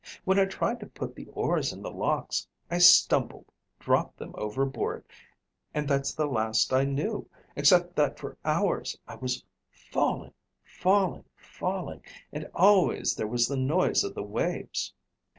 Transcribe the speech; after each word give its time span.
When 0.25 0.39
I 0.39 0.45
tried 0.45 0.79
to 0.79 0.87
put 0.87 1.13
the 1.15 1.27
oars 1.27 1.71
in 1.71 1.83
the 1.83 1.91
locks 1.91 2.47
I 2.71 2.79
stumbled, 2.79 3.45
dropped 3.77 4.17
them 4.17 4.33
overboard 4.35 5.05
and 5.75 5.87
that's 5.87 6.11
the 6.11 6.25
last 6.25 6.73
I 6.73 6.85
knew, 6.85 7.29
except 7.55 7.95
that 7.97 8.17
for 8.17 8.35
hours 8.43 8.97
I 9.07 9.13
was 9.17 9.45
falling, 9.91 10.33
falling, 10.63 11.25
falling, 11.35 12.01
and 12.33 12.49
always 12.55 13.13
there 13.15 13.27
was 13.27 13.47
the 13.47 13.57
noise 13.57 14.03
of 14.03 14.15
the 14.15 14.23
waves." 14.23 14.91